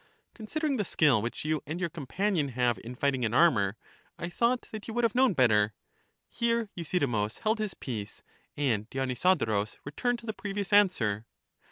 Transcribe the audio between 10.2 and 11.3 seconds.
the previous answer.